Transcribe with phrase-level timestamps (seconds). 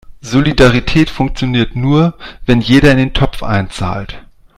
[0.23, 2.15] Solidarität funktioniert nur,
[2.47, 4.19] wenn jeder in den Topf einzahlt.